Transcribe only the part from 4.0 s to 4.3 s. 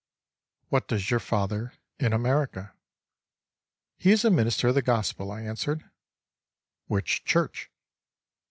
is